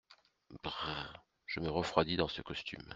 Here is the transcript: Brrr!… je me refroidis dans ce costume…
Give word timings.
Brrr!… 0.63 1.21
je 1.45 1.59
me 1.59 1.69
refroidis 1.69 2.15
dans 2.17 2.27
ce 2.27 2.41
costume… 2.41 2.89